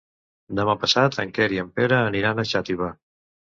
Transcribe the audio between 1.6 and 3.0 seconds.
en Pere aniran a Xàtiva.